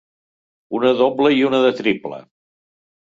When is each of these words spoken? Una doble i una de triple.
Una 0.79 0.93
doble 1.01 1.33
i 1.41 1.45
una 1.49 1.59
de 1.67 1.73
triple. 1.83 2.23